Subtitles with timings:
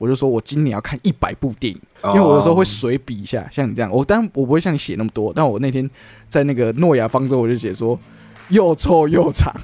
[0.00, 5.88] 我就说我今年要看一百部电影，因为我有时候会随笔一下，像你这样，我当然我不会像你写那么多，但我那天
[6.28, 7.96] 在那个诺亚方舟我就写说
[8.48, 9.54] 又臭又长。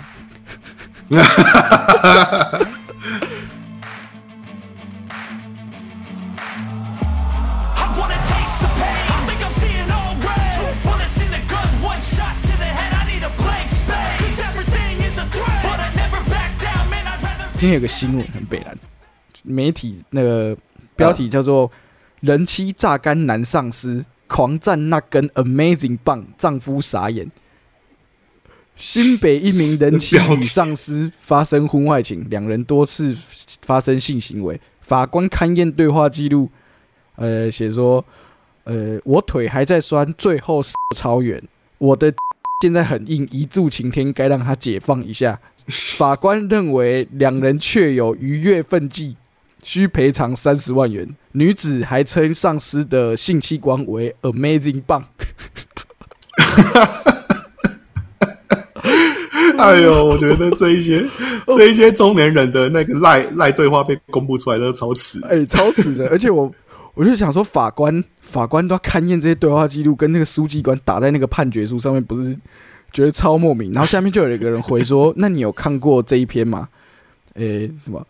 [17.56, 18.78] 今天有个新闻很北蓝，
[19.42, 20.56] 媒体那个
[20.96, 21.70] 标题叫做
[22.20, 27.30] “人妻榨干男上司，狂占那根 amazing 棒，丈夫傻眼”。
[28.76, 33.14] 新北一名人妻与上司发生婚外情，两人多次
[33.62, 34.58] 发生性行为。
[34.80, 36.50] 法官勘验对话记录，
[37.16, 38.02] 呃，写说
[38.64, 40.60] ：“呃，我腿还在酸，最后
[40.96, 41.42] 超远，
[41.78, 42.12] 我的
[42.62, 45.38] 现在很硬，一柱擎天，该让他解放一下。”
[45.98, 49.16] 法官认为两人确有逾越分际，
[49.62, 51.08] 需赔偿三十万元。
[51.32, 55.04] 女子还称上司的性器官为 “amazing 棒”。
[59.58, 61.04] 哎呦，我觉得这一些
[61.46, 66.08] 这一些中年人的那个赖赖对话被公布出来都超耻，哎，超耻的。
[66.08, 66.50] 而且我
[66.94, 72.34] 我就想说，法官法官都要勘验这些对话记录，跟那个书记官打在那个判决书上面，不是？
[72.92, 76.68] 觉得超莫名，然后下面就有一个人回说：“那你有看过这一篇吗？”
[77.34, 78.04] 诶，什么？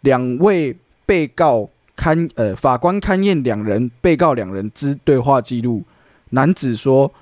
[0.00, 5.84] 两位被告勘呃，法官勘验两人被告两人之对话记录。
[6.30, 7.12] 男子说：“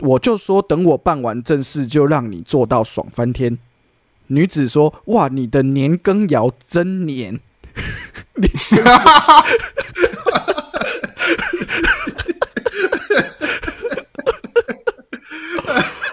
[0.00, 3.58] 我就说等我办完正事，就让你做到爽翻天。”
[4.28, 7.40] 女子说：“哇，你的年羹尧真黏。”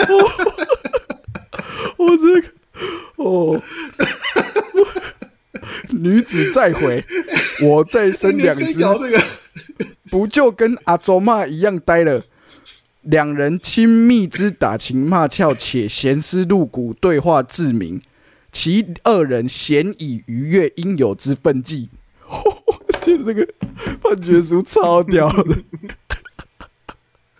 [1.97, 2.47] 我这个
[3.15, 3.61] 哦，
[6.03, 7.03] 女子再回，
[7.61, 8.79] 我再生两只，
[10.11, 12.23] 不就跟阿周妈一样呆了？
[13.01, 18.01] 两人亲密之打情骂俏，且闲思露骨对话自明，
[18.51, 21.89] 其二人咸以愉悦应有之分际。
[22.27, 23.47] 我觉得这个
[24.01, 25.55] 判决书超屌的，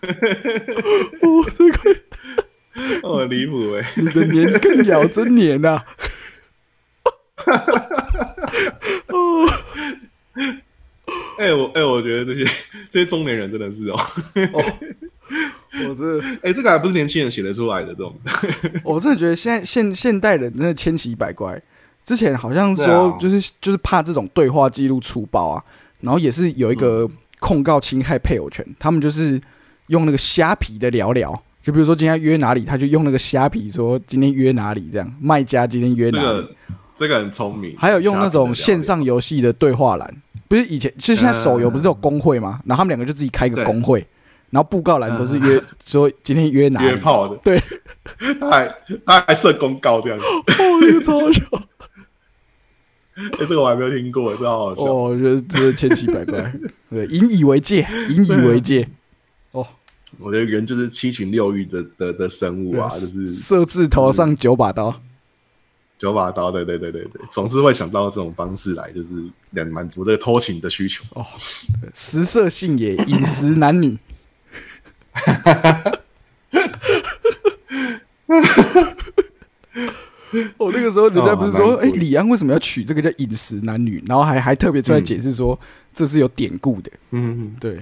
[1.22, 1.96] 哦，这个。
[3.04, 3.86] 哦，离谱哎！
[3.96, 5.84] 你的年羹尧真年呐！
[7.04, 7.14] 哦，
[11.38, 12.46] 哎我哎，我觉得这些
[12.90, 14.00] 这些中年人真的是哦，
[15.88, 18.16] 我这 哎，这个还不是年轻人写得出来的这种。
[18.84, 21.62] 我真的觉得现在现现代人真的千奇百怪。
[22.06, 25.64] 之前好像说就是就是怕这种对话记录粗暴啊，
[26.02, 27.10] 然后也是有一个
[27.40, 29.40] 控告侵害配偶权，他们就是
[29.88, 31.44] 用那个虾皮的聊聊。
[31.62, 36.48] 就比如说今天约哪里，他就用那个虾皮说今天约哪里这样，卖家今天约哪里，
[36.96, 37.76] 这个很聪明。
[37.78, 40.16] 还有用那种线上游戏的对话栏，
[40.48, 42.60] 不是以前，其实现在手游不是都有工会吗？
[42.66, 44.06] 然后他们两个就自己开一个工会，
[44.50, 47.62] 然后布告栏都是约说今天约哪里约炮的，对，
[48.40, 51.42] 他还他还设公告这样子，哦，这个超好笑。
[53.16, 54.84] 哎，这个我还没有听过，这好好笑。
[54.84, 56.54] 哦，我觉得这千奇百怪，
[56.90, 58.88] 对，引以为戒，引以为戒。
[59.52, 59.66] 哦
[60.20, 65.02] 我觉得人就是七情六欲的的的生物啊，就是设置头上九把刀，
[66.04, 69.10] 九把刀，对对对对对，总是会想到这种方式来，就是
[69.52, 71.26] 两满足这个偷情的需求哦。
[71.94, 73.98] 食色性也，饮食男女。
[80.58, 84.04] 我 那个时候人家不是说，哎，李安为什么要取这个叫饮食男女？
[84.06, 85.58] 然后还还特别出来解释说，
[85.94, 86.92] 这是有典故的。
[87.12, 87.82] 嗯，对。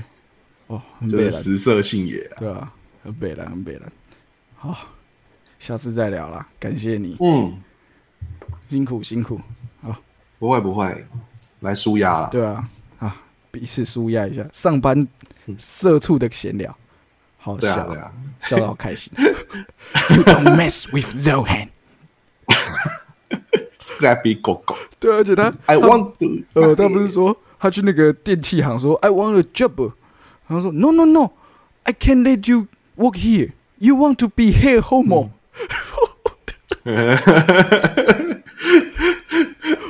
[0.67, 2.71] 哦，就是食色性也，对啊，
[3.03, 3.91] 很北了，很北了。
[4.55, 4.77] 好，
[5.57, 7.17] 下次再聊了，感谢你。
[7.19, 7.57] 嗯，
[8.71, 9.37] 辛苦辛苦。
[9.81, 9.93] 好，
[10.39, 11.05] 不会不会，
[11.59, 12.29] 来舒压了。
[12.29, 12.63] 对啊，
[12.99, 13.17] 啊，
[13.51, 15.05] 彼此舒压一下，上班
[15.57, 16.73] 社畜的闲聊，
[17.37, 19.11] 好笑，对啊，笑到开心。
[19.17, 21.67] You don't mess with Zohan.
[23.77, 24.77] Scrappy 狗狗。
[24.97, 29.91] 对，而且他，I want to，呃，他不是说他去那个电器行说，I want a job。
[30.47, 31.31] 然后说：“No, no, no!
[31.83, 33.51] I can't let you work here.
[33.79, 35.31] You want to be here, homo？”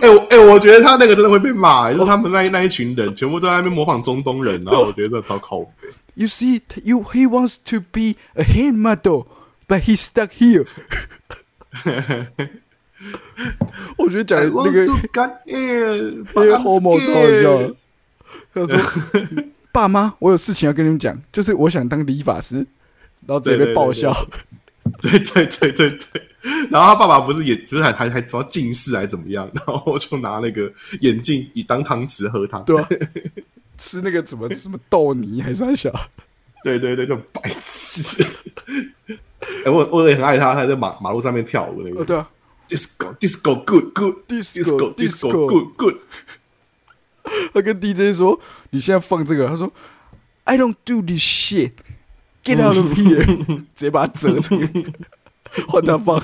[0.02, 5.88] 哎我哎，我觉得他那个真的会被骂，就是他们那那一群人全部都在那边模仿中东人，然后我觉得超靠背。
[6.16, 9.28] You see, you he wants to be a hand model,
[9.68, 10.66] but he's stuck here.
[13.98, 14.86] 我觉得讲 那个
[16.60, 17.76] homo 超好笑。
[18.54, 18.78] 他说。
[19.74, 22.58] 爸妈，我有事情要跟你们讲，就是我想当理发师，
[23.26, 24.14] 然后直接被爆笑。
[25.02, 26.28] 对对对对对。
[26.70, 30.72] 然后他爸爸不是也不是还还还怎么近视还怎么样，然后就拿那个
[31.02, 32.90] 眼镜以当汤匙喝汤，对啊，
[33.78, 35.92] 吃那个怎么什么豆泥还是啥小？
[36.64, 38.26] 对对对，就白痴。
[39.66, 42.06] 哎，我我也很爱他，他在马马路上面跳舞那个。
[42.06, 42.30] 对啊
[42.70, 45.96] ，disco disco good good disco disco good good。
[47.54, 48.40] 他跟 DJ 说
[48.72, 49.72] ：“你现在放这个。”他说
[50.44, 51.72] ：“I don't do this shit.
[52.44, 53.26] Get out of here！”
[53.76, 54.60] 直接把他折成
[55.68, 56.22] 换他放。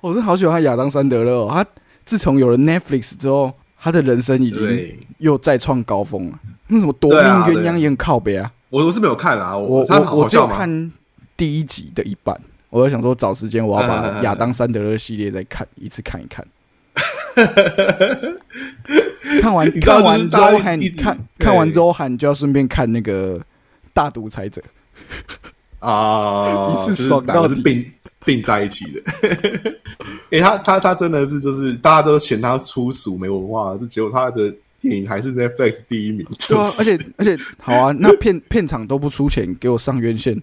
[0.00, 1.48] 我真的好喜欢亚当·山德勒哦。
[1.50, 1.64] 他
[2.04, 6.38] 自从有了 Netflix 之后，他的人生已经又再创高峰了。
[6.68, 8.50] 那什么夺命鸳鸯也很靠北啊！
[8.70, 10.92] 我我是没有看啊，我我我只有看
[11.36, 12.38] 第一集的一半。
[12.70, 16.46] 我就想说找时间，我要把亚当·山德勒系列再看一次看一看。
[19.40, 23.40] 看完看完之后喊看看完之后喊就要顺便看那个
[23.92, 24.62] 大独裁者
[25.84, 27.84] 啊， 一次爽到是并
[28.24, 29.02] 并在一起的。
[30.30, 36.26] 哎，他他他真的是就是大家都嫌他粗俗没文化，是结果他的电影还是 Netflix 第一名。
[36.48, 40.42] 对啊，而且而且好啊， 那片片场都不出钱给我上院线，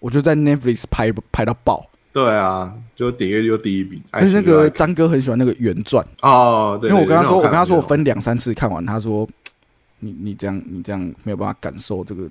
[0.00, 1.88] 我就在 Netflix 拍拍到爆。
[2.12, 4.02] 对啊，就点阅率第一名。
[4.10, 9.26] 但是那个张哥很喜欢那个原传哦，对因为我跟他说，我跟他说我分两三次看完，他说
[10.00, 12.24] 你你这样你这样没有办法感受这个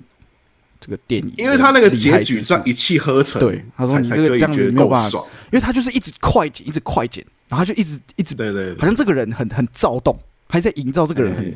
[0.80, 3.40] 这个电影，因为他那个结局算一气呵成。
[3.40, 5.18] 对，他说你这个这样子没有办法，
[5.52, 10.18] 因为他就是一直快剪，一直快剪，然后就一直一直对对，好像这个人很很躁动，
[10.48, 11.54] 还在营造这个人很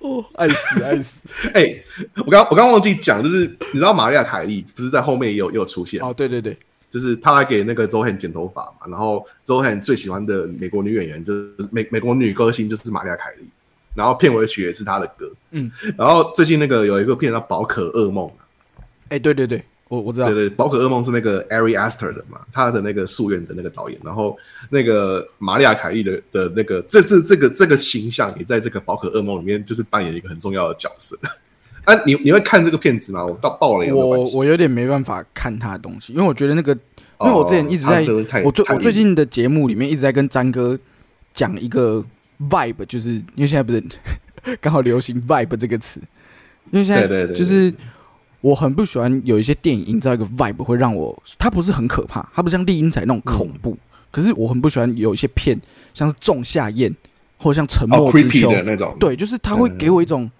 [0.00, 1.18] 哦，爱死爱死！
[1.54, 1.82] 哎，
[2.24, 6.00] 我刚我刚忘记讲，就是你知道玛利亚凯莉不是在后面也有也有出现。
[6.00, 6.14] 哦？
[6.14, 6.56] 对对对，
[6.88, 13.48] 就是他来给那个周汉剪头发嘛，然后周汉最喜欢的美国女演员就是美美国女歌星就是玛利亚凯莉，
[13.94, 18.26] 然后片尾曲也是他的歌，嗯，然后最近那个有一个片叫《宝可噩梦》
[19.08, 19.62] 哎，对对对。
[19.88, 24.36] 我我知道，对对，宝可噩梦是那个 Ari Aster 的嘛，他的那个夙愿的那个导演，然后
[24.68, 31.18] 那个玛利亚凯莉的的那个，这是这个这个形象也在这个宝可噩梦里面，就是扮演一个很重要的角色。
[31.84, 33.24] 啊，你你会看这个片子吗？
[33.24, 36.72] 我到爆了，我我有点没办法看他的东西，因为我觉得那个，
[37.20, 40.78] 因为我之前一直在，我最我最近的节目里面一直在跟詹哥
[41.32, 42.04] 讲一个
[42.50, 43.82] vibe，就是因为现在不是
[44.60, 46.00] 刚好流行 vibe 这个词，
[46.70, 47.72] 因为现在就是。
[48.40, 53.76] 我很不喜欢有一些电影营造一个 vibe，会让我它不是很可怕，它不像丽英仔那种恐怖。
[54.12, 55.60] 可是我很不喜欢有一些片，
[55.92, 56.88] 像是《仲夏夜》
[57.36, 58.96] 或者像《沉默之丘》那种。
[59.00, 60.30] 对，就是它会给我一种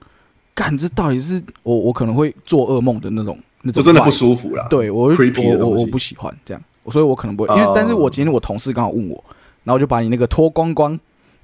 [0.55, 4.65] 感知，到底是我我可能会做噩梦的那种那种，真的不舒服了。
[4.71, 6.63] 对我我我我不喜欢这样，
[6.93, 7.57] 所以我可能不会。
[7.57, 9.25] 因为但是我今天我同事刚好问我，
[9.65, 10.97] 然后我就把你那个脱光光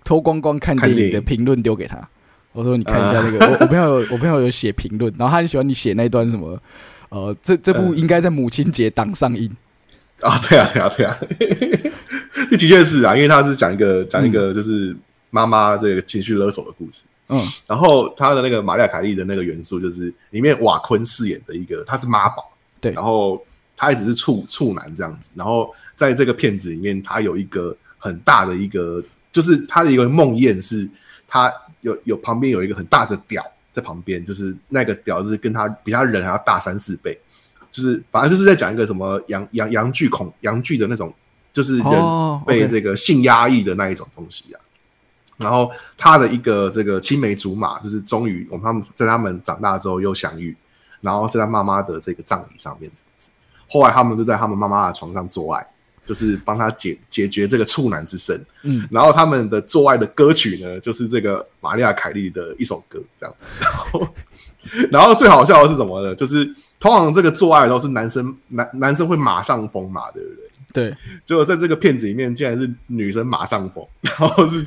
[0.05, 1.99] 脱光光看电影的评论丢给他。
[2.53, 6.57] 我说你看一下那个，我我朋友我朋友有写评论，然后他很喜欢你写那段什么，
[7.09, 9.51] 呃，这这部应该在母亲节档上映。
[10.21, 11.19] 啊，对啊对啊对啊，
[12.51, 14.97] 的确是啊，因为他是讲一个讲一个就是
[15.31, 22.49] 妈妈这个情绪勒索的故事，嗯，然后他的那个玛利亚凯莉的那个元素就是里面瓦昆饰演的一个他是妈宝，
[22.81, 23.45] 对，然后
[23.77, 29.03] 他一直是处处男这样子，然后在这个片子里面他有一个很大的一个
[29.35, 30.89] 就是他的一个梦魇是
[31.29, 31.53] 他。
[31.85, 37.15] 有有旁边有一个很大的屌在旁边，就是那个屌是跟他比他人还要大三四倍，
[37.71, 41.13] 就是反正就是在讲一个什么阳阳阳具恐阳具的那种，
[41.53, 44.61] 就是人被这个性压抑的那一种东西啊。
[45.37, 50.57] 然后他的一个这个青梅竹马，就是终于我们他们在他们长大之后又相遇，
[51.03, 53.31] 然后在他妈妈的这个葬礼上面这样子，
[53.69, 55.67] 后来他们就在他们妈妈的床上做爱。
[56.05, 63.49] 就是帮他解解决这个处男之身，嗯，然后他们的做爱的歌曲呢，就是这个玛利亚凯莉的一首歌，这样子。
[63.61, 64.09] 然后，
[64.91, 66.15] 然后最好笑的是什么呢？
[66.15, 66.45] 就是
[66.79, 70.45] 通常这个做爱的时候是男生男男生会马上疯嘛，对不对？
[70.75, 74.67] 对， 结果在这个片子里面，竟然是女生马上疯，然后是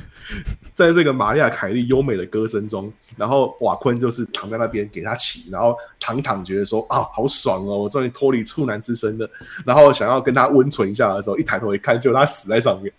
[0.74, 9.30] 在这个玛利亚凯莉优美的歌声中，然后瓦昆就是躺在那边给他骑，然后躺躺觉得说啊，好爽哦，我终于脱离处男之身了，
[9.66, 12.90] 然后想要跟他温存一下的时候，一抬头一看，就他死在上面，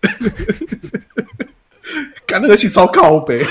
[2.27, 3.43] 干那个戏超靠背，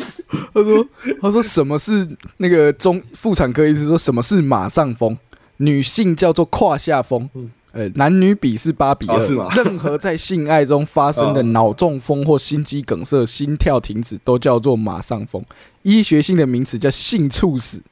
[0.54, 0.88] 他说
[1.20, 2.08] ：“他说什么是
[2.38, 5.18] 那个中妇产科医师说什么是马上风？
[5.58, 7.28] 女性叫做胯下风，
[7.74, 9.18] 呃，男女比是八比二、
[9.56, 15.44] 任何在性爱中发生的嗯脑中风或心肌梗塞、心跳停止都叫做马上风。
[15.82, 17.82] 医学性的名词叫性猝死。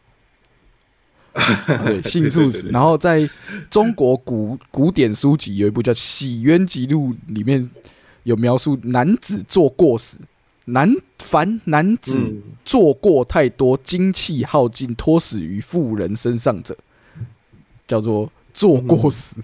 [1.33, 1.43] 啊
[1.85, 2.69] 对， 性猝死。
[2.71, 3.29] 然后在
[3.71, 7.69] 中国古古典书籍有一部叫《洗冤集录》，里面
[8.23, 10.19] 有描述男子做过死，
[10.67, 16.77] 男凡男子嗯做过太多精气耗尽托死于妇人身上者，
[17.89, 19.35] 叫做做过时。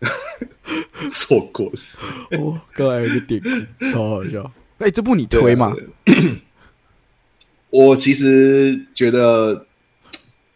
[1.12, 1.98] 做过事，
[2.32, 4.52] 哦，刚才有个典故，超好笑。
[4.78, 5.74] 哎、这部你推吗？
[7.70, 9.66] 我其实觉得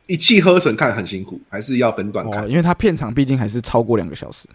[0.06, 2.44] 一气呵成看很辛苦，还是要分段看。
[2.44, 4.48] 哦，因为它片长毕竟还是超过两个小时。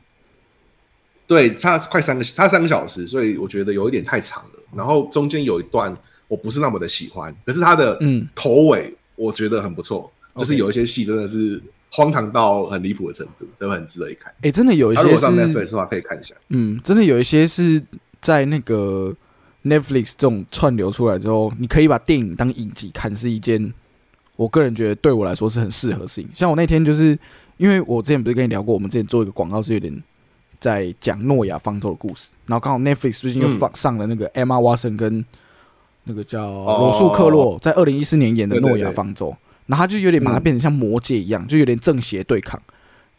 [1.25, 4.59] 对，差快三个，差三个小时，所以我觉得有一点太长了。
[4.75, 5.95] 然后中间有一段
[6.27, 11.61] 我不是那么的喜欢，可是它的嗯头尾我觉得很不错，就是有一些戏真的是
[11.95, 14.33] 荒唐到很离谱的程度，真的很值得一看。
[14.41, 16.33] 哎、真的有一些他如果上是，Netflix 的话，可以看一下。
[16.49, 17.79] 嗯，真的有一些是
[18.19, 19.15] 在那个
[19.63, 23.71] Netflix 这种串流出来之后，你可以把电影当影集看，是一件
[24.35, 26.27] 我个人觉得对我来说是很适合的事情。
[26.33, 27.15] 像我那天就是
[27.57, 30.03] 因为我之前不是跟你聊过，我们之前做一个广告是有点
[30.59, 35.23] 在讲诺亚方舟的故事，然后刚好 Netflix 最近又嗯放上了那个 Emma Watson 跟
[36.05, 39.35] 那个叫罗素克哦洛在二零一四年演的诺亚方舟，
[39.65, 42.61] 然后他就有点把它嗯变成像魔戒一样，就有点正邪对抗。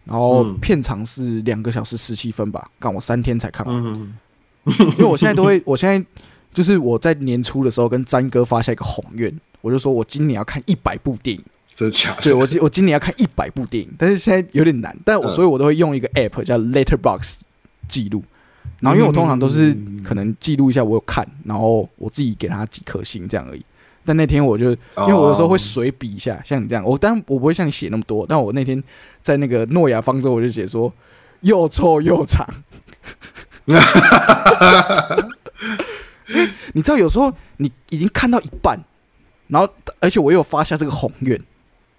[0.04, 3.74] 然后嗯片长是两个小时十七分吧，干我三天才看完。
[3.76, 4.14] 嗯，
[4.68, 6.06] 因为我现在都会，我现在
[6.52, 11.42] 就是我在年初的时候跟詹哥发下一个宏愿，我就说我今年要看一百部电影，
[11.74, 12.22] 真的假的？
[12.22, 17.36] 对我今我今年要看一百部电影，但是现在有点难，但我嗯所以我都会用一个 app 叫 Letterbox
[17.88, 18.22] 记录，
[18.80, 23.64] 然后因为我通常都是嗯可能记录一下我有看，然后我自己给他几颗星这样而已。
[24.04, 28.82] 但那天我就因因为我有时候会随笔一下，像你这样，我当然我不会像你写那么多，但我那天
[29.22, 30.92] 在那个诺亚方舟我就写说
[31.40, 32.46] 又臭又长。
[36.72, 38.78] 你知道，有时候你已经看到一半，
[39.46, 39.68] 然后
[40.00, 41.40] 而且我又有发下这个宏愿，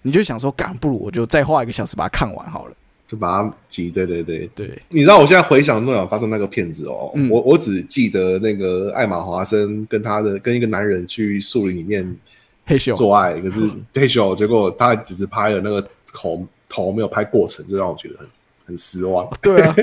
[0.02, 2.74] 你就想说，干不如我就再花一个小时把它看完好了。
[3.08, 4.50] 就把它挤，对对对。
[4.54, 12.16] 对，你知道我现在回想诺亚发生那个片子哦，嗯我我只记得那个艾玛华森跟他的跟一个男人去树林里面
[12.64, 13.60] 嘿咻，做爱，可是
[13.94, 18.26] 嘿咻，结果他只是拍了那个头头没有拍过程，就让我觉得很
[18.66, 19.28] 很失望。
[19.40, 19.76] 对啊，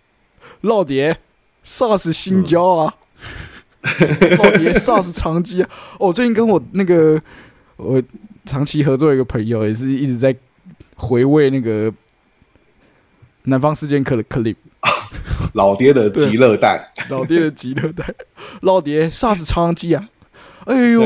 [0.62, 1.16] 老爹
[1.62, 2.94] 杀死新交啊，
[4.38, 5.68] 老爹杀死长期啊！
[5.98, 7.20] 哦，我最近跟我那个
[7.76, 8.02] 我
[8.46, 10.34] 长期合作一个朋友，也是一直在
[10.96, 11.90] 回味那个
[13.44, 14.56] 《南方四剑客》的 clip。
[15.54, 18.14] 老爹的极乐蛋， 老爹的极乐蛋，
[18.62, 20.08] 老爹杀死长鸡啊！
[20.64, 21.00] 哎呦，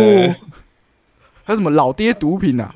[1.42, 2.72] 还有什么老爹毒品啊？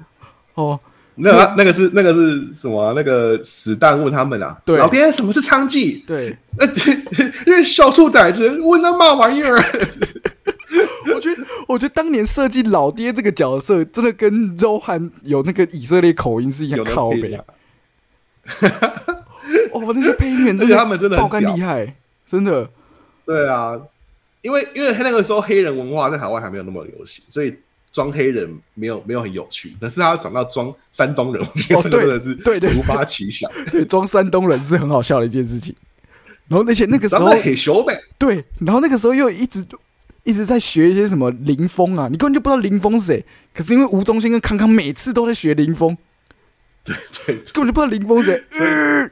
[0.55, 0.79] 哦，
[1.15, 2.93] 那个那个是那个是什么啊？
[2.97, 6.05] 那个史蛋问他们啊，对老爹什么是娼妓？
[6.05, 6.67] 对，呃，
[7.47, 9.57] 因为小兔崽子问那嘛玩意儿？
[11.15, 17.45] 我觉得，我觉得当年设计老爹这个角色，真的跟周汉有那个以色列口音是一样的靠北啊。
[19.73, 21.95] 哦，那些配音员真而且他们真的很爆肝屌厉害，
[22.27, 22.69] 真的。
[23.25, 23.81] 对啊，
[24.43, 27.55] 因为因为那个时候黑人文化在台湾还没有那么流行，所以
[27.93, 29.75] 装黑人没有没有很有趣。
[29.81, 33.51] 但是他长到装山东人，我觉得真的是对对突发奇想。
[33.71, 35.75] 对，装山东人是很好笑的一件事情。
[36.49, 39.65] 然后那些那个时候，很熟呗，对，然后那个时候又一直
[40.25, 43.25] 一直在学一些什么林峰啊，你根本就不知道林峰是谁。
[43.55, 45.97] 可是因为吴宗宪跟康康每次都在学林峰，
[46.85, 48.45] 对对，根本就不知道林峰是谁。
[48.59, 49.11] 呃，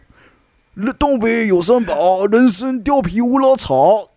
[0.99, 4.11] 东北有三宝，人参、貂皮、乌拉草。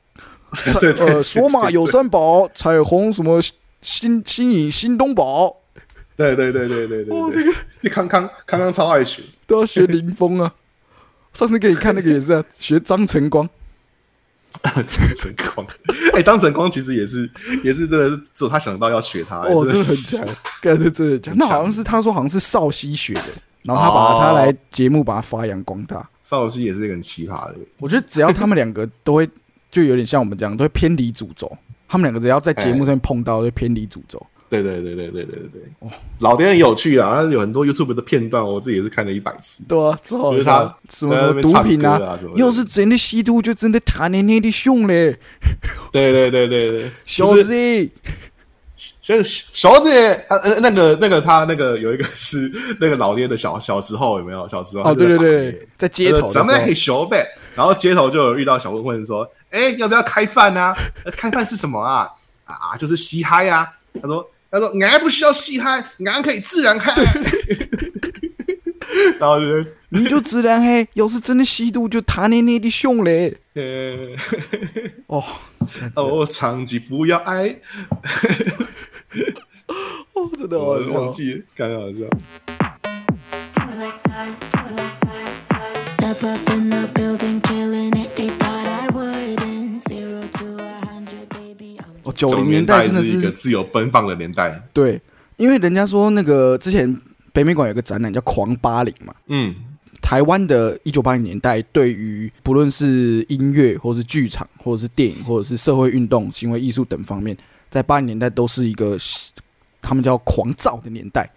[0.53, 3.39] 彩对对对呃，索马有三宝，彩虹什么
[3.79, 5.55] 新新颖新东宝，
[6.17, 10.53] 对对对对对对康康康康超爱学， 都要学林峰啊。
[11.31, 13.49] 上次给你看那个也是啊，学张晨光。
[14.61, 15.65] 张晨光，
[16.13, 17.31] 哎，张晨光其实也是
[17.63, 20.27] 也是真的是只有他想到要学他，哦，真的很强，
[20.61, 21.37] 干的真的很强。
[21.37, 23.23] 那好像是他说好像是少熙学的，
[23.63, 26.05] 然后他把他来节目把他发扬光大。
[26.31, 29.29] 邵熙也是一个很奇葩的人，我觉得只要他们两个都会，
[29.69, 31.51] 就有点像我们这样，都会偏离主轴。
[31.89, 34.25] 他们两个只要在节目上面碰到，就会偏离主轴。
[34.47, 39.65] 对对对对对对对对，老爹很有趣啊，他有很多 YouTube 的片段，我自己也是看了一百次。
[39.67, 45.17] 对啊，之后就是他什么什么毒品啊什么的要是真的吸毒，就真的谈年年的凶嘞，
[45.91, 47.89] 对对对对对，小就是
[49.01, 49.23] 子。
[49.23, 54.47] 像小姐，呃呃那个那个他那个有一个是那个老爹的小小时候有没有？
[54.47, 57.25] 小时候哦，对对对，在街头咱们很熟呗。
[57.55, 60.73] 然后街头就有遇到小混混说：“哎，要不要开饭啊？
[61.03, 62.07] 呃开饭是什么啊？
[62.45, 63.69] 啊，就是嘻嗨啊。
[64.01, 66.93] 他说他说俺不需要嘻嗨，俺可以自然嗨。
[69.19, 69.45] 然后就
[69.89, 73.37] 你就自然嗨，要是真的吸毒，就他那那的凶嘞。
[73.53, 74.15] 呃，
[75.07, 75.23] 哦，
[75.95, 77.53] 哦，长期不要爱，
[80.13, 81.99] 哦，真的我忘记了，刚刚好笑。
[92.03, 94.61] 哦，九零年年代真的是一个自由奔放的年代。
[94.73, 94.99] 对，
[95.37, 96.99] 因为人家说那个之前
[97.33, 99.53] 北美馆有个展览叫《狂八零》嘛，嗯，
[100.01, 107.37] 台湾的一九八零年代对于不论是音乐，或是剧场，或者是电影，或者是社会运动、行为艺术等方面，
[107.71, 108.95] 在八零年代都是一个
[109.81, 111.27] 他们叫狂躁的年代。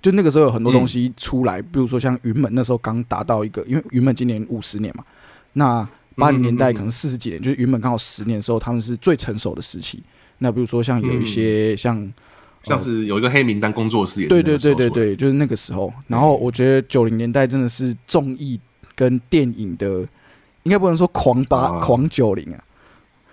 [0.00, 5.04] 就那个时候有很多东西出来，比如说像云门那时候刚达到一个，因为云门今年五十年嘛，
[5.54, 10.00] 那八零年代可能四十几年，就是云门刚好十年的时候，他们是最成熟的时期。
[10.38, 12.12] 那比如说像有一些像
[12.62, 15.92] 像是有一个黑名单工作室也是对对对对对，就是那个时候。
[16.06, 18.60] 然后我觉得九零年代真的是综艺
[18.94, 20.06] 跟电影的，
[20.62, 21.80] 应该不能说狂八、啊。
[21.80, 22.62] 狂九零啊，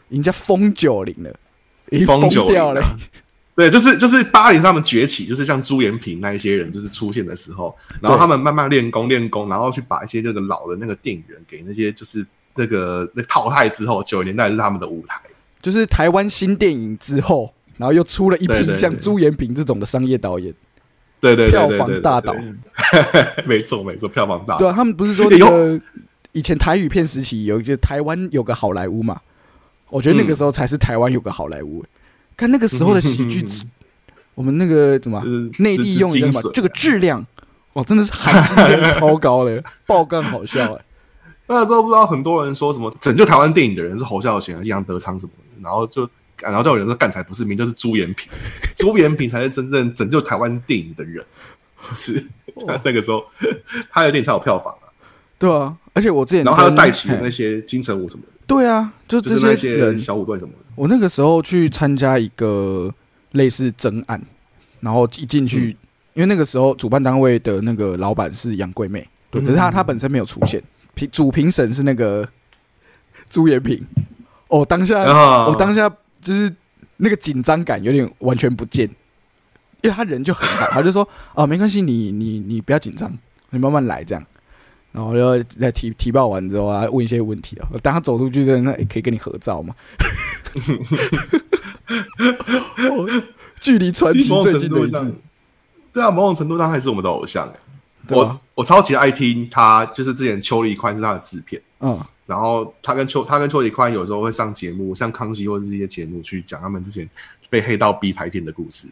[0.09, 1.31] 人家疯九零了，
[2.06, 2.82] 疯疯九零掉了。
[2.82, 2.98] 啊
[3.56, 15.15] 对，就是就是八零他们崛起，就是像朱延平那一些人，就是出现的时候，然后他们慢慢练功练功，然后去把一些这个老的那个电影人给那些就是那个那淘汰之后，九十年代是他们的舞台。
[15.62, 20.54] 就是台湾新电影之后，然后又出了一批像朱延平这种的商业导演，
[21.22, 22.36] 对对票房大导
[23.48, 24.60] 没错没错，票房大导。
[24.60, 25.80] 对啊，他们不是说那个
[26.34, 29.18] 以前台语片时期有一个台湾有个好莱坞嘛？
[29.89, 31.84] 我觉得那个时候才是台湾有个好莱坞、
[32.36, 33.63] 看那个时候的喜剧质，
[34.34, 37.25] 我们那个怎么就是内地用一个精神什么这个质量，
[37.74, 40.86] 哇，真的是含金量超高的， 爆肝好笑哎、
[41.48, 46.10] 那时候不知道很多人说什么拯救台湾电影的人是侯孝贤还是杨德昌什么的，然后就
[46.42, 48.30] 然后就有人说干才不是，名就是朱延平，
[48.75, 51.24] 朱延平才是真正拯救台湾电影的人，
[51.82, 52.22] 就是
[52.68, 53.24] 他那个时候
[53.92, 54.89] 他有点才有票房啊，
[55.38, 62.94] 对啊，而且我之前然后他又带起了那些金城武什么的，对啊，就这就是那些人，小虎队什么的，我那个时候去参加一个
[63.31, 64.22] 类似征案，
[64.79, 65.88] 然后一进去，嗯。
[66.16, 72.25] 因为那个时候主办单位的那个老板是杨贵妹，对，可是她她本身没有出现，评主评审是那个
[73.29, 73.86] 朱延平。
[74.48, 75.48] 哦，当下、啊。
[75.48, 76.50] 我当下就是
[76.96, 78.88] 那个紧张感有点完全不见，
[79.81, 83.12] 因为他人就很好，他就说哦没关系，你你你不要紧张，
[83.50, 84.25] 你慢慢来这样。
[84.96, 87.68] 然后就在提提报完之后啊，问一些问题啊。
[87.84, 89.75] 当他走出去之后，那诶可以跟你合照吗？
[92.90, 93.24] 哦
[93.60, 95.14] 距离传奇某最近的一次，，
[95.92, 97.60] 对啊，某种程度上还是我们的偶像、欸。
[98.08, 101.62] 对啊我我超级爱听他，就是之前邱礼宽是他的制片。
[101.81, 107.10] 嗯，然后他跟邱他跟邱礼宽有时候会上节目，像康熙或者是一些节目去讲他们之前
[107.50, 108.88] 被黑到逼拍片的故事。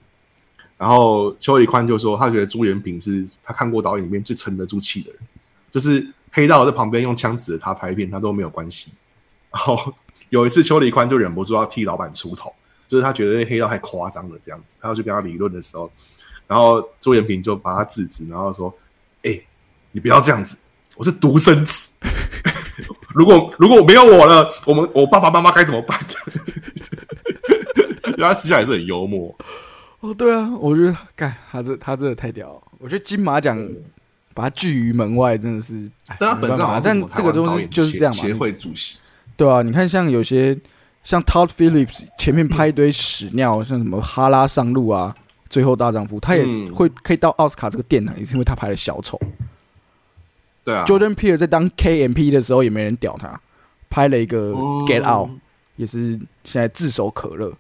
[0.77, 5.19] 然后邱礼宽就说，他觉得朱元平是他看过导演里面最沉得住气的人，
[5.73, 8.91] 就是黑道在旁边用枪指着他拍片，他都没有关系。
[9.51, 9.91] 然后
[10.29, 12.53] 有一次邱礼宽就忍不住要替老板出头，
[12.87, 15.91] 就是他觉得黑道太夸张了这样子，他要去跟他理论的时候，
[16.45, 18.71] 然后朱延平就把他制止，然后说
[19.25, 19.39] ：“哎、
[19.91, 20.55] 你不要这样子，
[20.95, 21.91] 我是独生子。
[23.13, 25.99] ”如果如果没有我了，我们我爸爸妈妈该怎么办？
[28.05, 29.35] 因 为他私下也是很幽默，
[29.99, 32.61] 哦，对啊，我觉得干他这他真的太屌了。
[32.79, 33.57] 我觉得金马奖
[34.33, 38.99] 把他拒于门外，真的是，哎但他本身好没办法但这个东西就是这样嘛，协协会主席，
[39.37, 40.57] 对啊，你看像有些
[41.03, 45.15] 像 Todd Phillips 前面拍一堆屎尿，像什么哈拉上路啊，
[45.49, 49.19] 最后大丈夫，他也嗯会可以到奥斯卡这个殿堂，也是因为他拍了小丑。
[50.63, 53.39] 对啊 Jordan Peele 在当 KMP 的时候也没人屌他，
[53.89, 55.29] 拍了一个哦 Get Out，、
[55.75, 57.51] 也是现在炙手可热。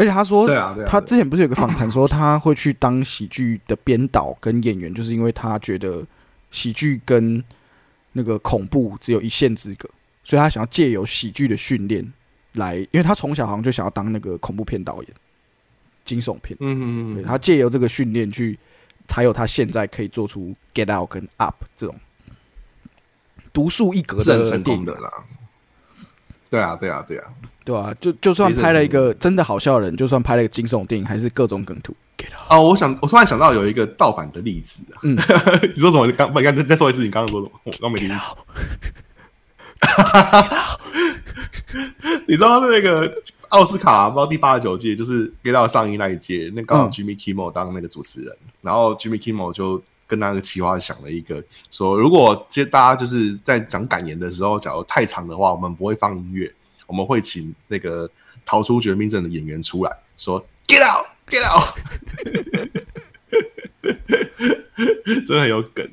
[0.00, 6.02] 而且他说，对啊，对啊，他之前不是有个访谈说他会去当喜剧的编导跟演员，就是因为他觉得
[6.50, 7.44] 喜剧跟
[8.12, 9.86] 那个恐怖只有一线之隔，
[10.24, 12.10] 所以他想要借由喜剧的训练
[12.54, 15.12] 来，因为他从小好像就想要当那个恐怖片导演、
[16.06, 17.20] 惊悚片，对，嗯嗯。
[17.20, 18.58] 嗯，他借由这个训练去，
[19.06, 21.94] 才有他现在可以做出 Get Out 跟 Up 这种
[23.52, 25.12] 独树一格的电影功的啦。
[26.50, 27.24] 对啊，对啊，对啊，
[27.64, 32.50] 对啊，就就算拍了一个真的好笑的人，就算拍了一个惊悚电影，还是各种梗图 Get Out。
[32.50, 34.98] 哦，我想，我突然想到有一个盗版的例子啊。
[35.02, 35.16] 嗯
[35.74, 36.06] 你说什么？
[36.06, 37.52] 你刚不，你刚再再说一次，你刚刚说什么？
[37.64, 38.36] 我刚没听清楚。
[42.26, 43.12] 你知道那个
[43.50, 49.80] 奥斯卡不知道第八十九届，就是给到上一那一届，那刚好嗯 Jimmy Kimmel 当那个主持人，然后 Jimmy Kimmel 就
[50.10, 56.52] 跟那个企划想了一个，说如果接大家就是在讲感言的时候，假如太长的话，我们不会放音乐，
[56.88, 58.10] 我们会请那个
[58.44, 61.78] 逃出绝命镇的演员出来说 “Get out, get out”，
[65.24, 65.88] 真的很有梗。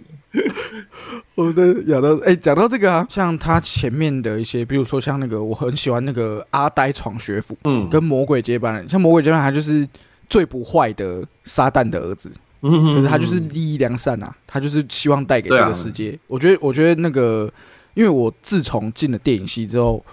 [1.36, 9.88] 我的讲到哎，讲到这个啊，像他前面的一些，比如说像那个，我很喜欢那个阿呆闯学府，嗯，跟魔鬼接班人，像魔鬼接班人，他就是
[10.28, 16.18] 最不坏的撒旦的儿子，可可是他就是利益良善啊，他就是希望带给这个世界。
[16.28, 17.52] 我觉得，我觉得那个，
[17.94, 20.04] 因为我自从进了电影系之后，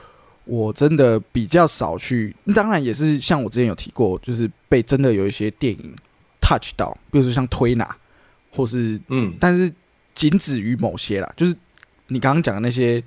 [0.44, 5.94] 我真的比较少去，当然也是像我之前有提过，就是被真的有一些电影
[6.40, 7.96] touch 到，比如说像推拿，
[8.50, 9.32] 或是嗯。
[9.40, 9.72] 但是
[10.14, 11.54] 仅止于某些啦，就是
[12.08, 13.02] 你刚刚讲的那些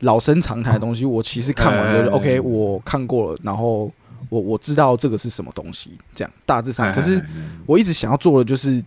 [0.00, 2.12] 老生常谈的东西，我其实看完就是哎。
[2.12, 3.92] OK，我看过了，然后
[4.30, 6.90] 我我知道这个是什么东西，这样大致上。
[6.94, 7.22] 可是
[7.66, 8.82] 我一直想要做的就是，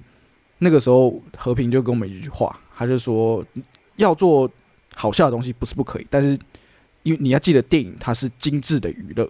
[0.58, 3.46] 那个时候和平就跟我们一句话，他就说
[3.98, 4.50] 要做
[4.96, 6.36] 好笑的东西不是不可以，但是
[7.04, 9.30] 因为你要记得电影它是精致的娱乐，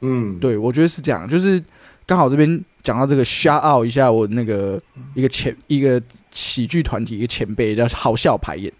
[0.00, 1.62] 嗯，对我觉得是这样，就是
[2.06, 4.80] 刚好这边讲到这个 shout out 一下我那个
[5.14, 8.72] 一个前一个喜剧团体一个前辈叫好笑排演，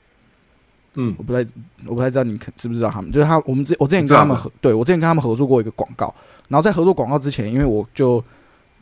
[0.95, 1.15] 嗯。
[1.19, 1.39] 我不太
[1.87, 6.15] 我不太知道你可知不知道他们，就是他我们之我之前跟他们合对我之前跟他们合作过一个广告，
[6.49, 8.23] 然后在合作广告之前，因为我就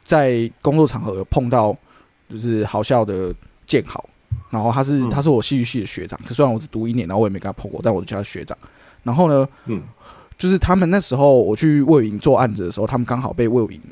[0.04, 1.76] 在工作场合有碰到
[2.28, 3.34] 就是好笑的
[3.66, 4.04] 建豪，
[4.50, 5.10] 然后他是、嗯。
[5.10, 8.56] 他是我戏剧系的学长，可虽然我只读一年，然后我也没跟他碰过，但我就叫他学长。
[9.02, 9.82] 然后呢，嗯。
[10.38, 13.82] 就是他们那时候我去魏武营做案子的时候，他们刚好被魏武营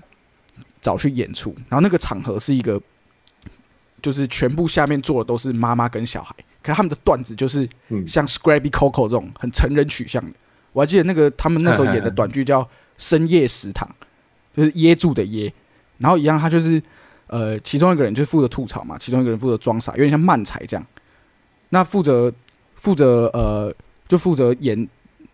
[0.81, 2.81] 找去演出，然后那个场合是一个，
[4.00, 6.33] 就是全部下面坐的都是妈妈跟小孩，
[6.66, 10.37] 可是他们的段子就是嗯像 Scrappy Coco 这种很成人取向的。
[10.72, 12.61] 我还记得那个他们那时候演的短剧叫
[12.98, 13.88] 《深夜食堂》，
[14.57, 15.52] 就是噎住的噎，
[15.98, 16.83] 然后一样他就是
[17.29, 20.85] 呃，其中一个人就是负责吐槽嘛，其中一个人负责装傻，有点像漫才这样。
[21.68, 22.33] 那负责
[22.74, 23.72] 负责呃，
[24.09, 24.88] 就负责演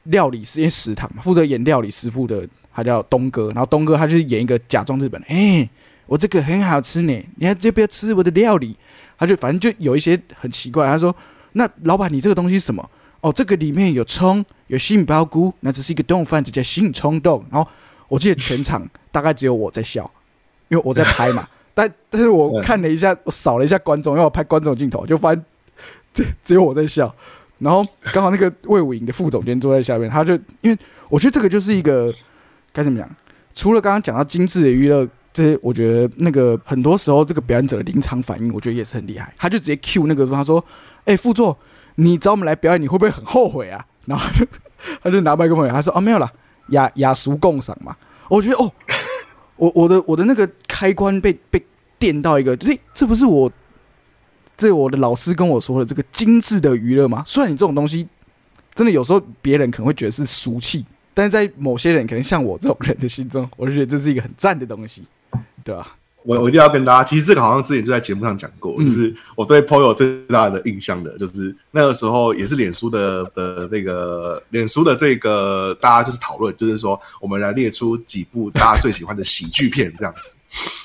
[0.04, 5.68] 料理师，因为食堂嘛，负责演料理师傅的他叫东哥，然后东哥他就是演一个假装日本人，哎、
[6.06, 8.76] 我这个很好吃呢，你还要不要吃我的料理？
[9.18, 11.14] 他就反正就有一些很奇怪，他说
[11.52, 12.88] ：“那老板，你这个东西什么？
[13.20, 17.70] 哦，这个里面有葱，有杏鲍菇，那只是一个冻饭，这叫性冲动。”然后
[18.08, 20.10] 我记得全场大概只有我在笑，
[20.68, 21.46] 因为我在拍嘛。
[21.74, 25.44] 但但是我看了一下，我扫了一下观众，因为我拍观众镜头，就发现
[26.12, 27.14] 只只有我在笑。
[27.58, 30.76] 然后刚好那个魏武营的副总监坐在下面，他就因为
[31.08, 32.12] 我觉得这个就是一个
[32.72, 33.08] 该怎么讲？
[33.54, 39.32] 除了刚刚讲到精致的娱乐，这我觉得那个很多时候这个表演者的临场反应，我觉得也是很厉害。
[39.36, 40.64] 他就直接 Q 那个他说
[41.06, 41.56] ：“哎、副座，
[41.94, 44.46] 你找我们来表演，你会不会很后悔啊？”然后他就
[45.02, 46.30] 他就拿麦克风，他说：“哦，没有啦，
[46.68, 47.96] 雅雅俗共赏嘛。”
[48.28, 48.70] 我觉得哦，
[49.56, 51.64] 我我的我的那个开关被被
[51.98, 53.50] 电到一个，就是这不是我
[54.56, 57.22] 这我的老师跟我说的这个精致的娱乐吗？
[57.26, 58.06] 虽然你这种东西
[58.74, 65.04] 真的有时候别人可能会觉得是俗气，但是在某些人可能像我这种人的心中，我就觉得这是一个很赞的东西，
[65.64, 65.86] 对啊、
[66.24, 80.30] 我我一定要跟大家，其实这个好像之前就在节目上讲过，嗯就是我对 Poyo 最大的印象的，就是那个时候也是脸书的的那个脸书的这个大家就是讨论，就是说我们来列出几部大家最喜欢的喜剧片这样子。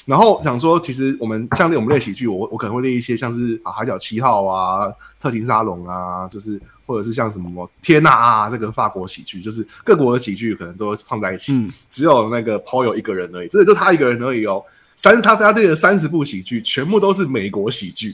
[0.06, 4.88] 然后想说，其实我们像我们列喜剧，我我可能会列一些像是啊《海角七号》啊、
[5.22, 6.58] 《特勤沙龙》啊，就是
[6.88, 11.54] 或者是像什么《天呐啊》这个法国喜剧，就是各国的喜剧可能都放在一起。
[11.54, 14.64] 嗯，只有那个 Paul 有一个人而已，真的就他一个人而已哦。
[15.00, 18.12] 三他他列了三十部喜剧，全部都是美国喜剧，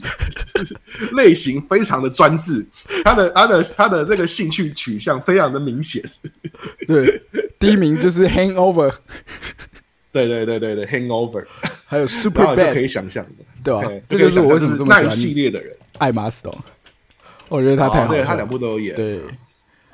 [0.54, 0.76] 就是
[1.12, 2.66] 类型非常的专制，
[3.02, 6.02] 他的他的他的这个兴趣取向非常的明显。
[6.86, 7.22] 对，
[7.58, 8.92] 第一名就是 Hangover，
[10.12, 11.46] 对对对对对，Hangover，
[11.86, 16.58] 还有然 Super 后你就可 Bad，以想象的，对吧、嘿这就是我为什么这么喜欢系列的人，艾玛 Stone，
[17.48, 18.06] 我觉得他太好了。
[18.06, 19.20] 哦对他两部都有演，对，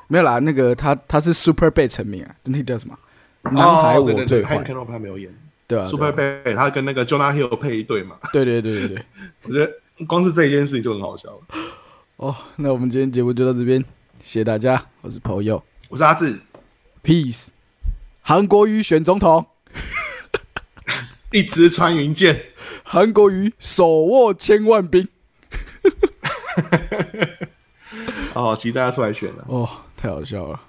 [0.08, 2.96] 没有啦，那个他他是 Super Bay 成名啊，那叫什么？
[3.42, 5.34] 男孩我最坏，，Hangover 他没有演。
[5.66, 6.42] 对啊，Super 对啊。
[6.44, 9.04] Bad，他跟那个 Jonah Hill 配一对嘛，对对对对对。
[9.44, 9.72] 我觉得
[10.06, 11.30] 光是这一件事情就很好笑。
[11.30, 11.40] 了。
[12.16, 13.80] 哦，那我们今天节目就到这边，
[14.22, 15.62] 谢谢大家，我是朋友。
[15.88, 16.38] 我是阿志
[17.02, 17.48] ，，Peace。
[18.20, 19.46] 韩国瑜选总统，
[21.32, 22.42] 一支穿云箭，
[22.82, 25.08] 韩国瑜手握千万兵。
[28.34, 29.44] 哦，期待他出来选了。
[29.48, 30.60] 哦，太好笑了。